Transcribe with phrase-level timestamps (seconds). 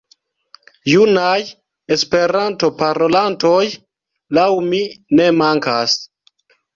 [0.91, 1.41] Junaj
[1.95, 3.61] Esperanto-parolantoj
[4.39, 4.81] laŭ mi
[5.21, 5.95] ne mankas.